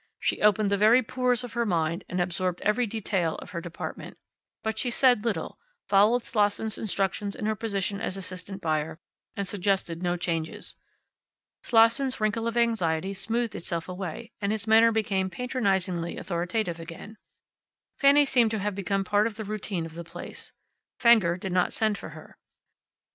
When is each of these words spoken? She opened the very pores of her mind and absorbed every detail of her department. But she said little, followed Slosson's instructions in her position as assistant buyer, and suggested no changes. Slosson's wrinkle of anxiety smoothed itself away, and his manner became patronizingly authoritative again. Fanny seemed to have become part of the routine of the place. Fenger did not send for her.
She 0.17 0.41
opened 0.41 0.71
the 0.71 0.79
very 0.79 1.03
pores 1.03 1.43
of 1.43 1.53
her 1.53 1.63
mind 1.63 2.05
and 2.09 2.19
absorbed 2.19 2.59
every 2.61 2.87
detail 2.87 3.35
of 3.35 3.51
her 3.51 3.61
department. 3.61 4.17
But 4.63 4.79
she 4.79 4.89
said 4.89 5.23
little, 5.25 5.59
followed 5.87 6.23
Slosson's 6.23 6.79
instructions 6.79 7.35
in 7.35 7.45
her 7.45 7.55
position 7.55 8.01
as 8.01 8.17
assistant 8.17 8.63
buyer, 8.63 8.99
and 9.35 9.47
suggested 9.47 10.01
no 10.01 10.17
changes. 10.17 10.75
Slosson's 11.61 12.19
wrinkle 12.19 12.47
of 12.47 12.57
anxiety 12.57 13.13
smoothed 13.13 13.53
itself 13.53 13.87
away, 13.87 14.31
and 14.41 14.51
his 14.51 14.65
manner 14.65 14.91
became 14.91 15.29
patronizingly 15.29 16.17
authoritative 16.17 16.79
again. 16.79 17.19
Fanny 17.99 18.25
seemed 18.25 18.49
to 18.49 18.57
have 18.59 18.73
become 18.73 19.03
part 19.03 19.27
of 19.27 19.35
the 19.35 19.45
routine 19.45 19.85
of 19.85 19.93
the 19.93 20.03
place. 20.03 20.51
Fenger 20.97 21.37
did 21.37 21.51
not 21.51 21.73
send 21.73 21.95
for 21.95 22.09
her. 22.09 22.39